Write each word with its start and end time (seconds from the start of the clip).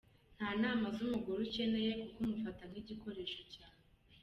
Nta 0.37 0.49
nama 0.63 0.87
z´umugore 0.95 1.39
ukeneye 1.47 1.91
kuko 2.01 2.17
umufata 2.25 2.61
nk´igikoresho 2.69 3.39
cyawe. 3.53 3.83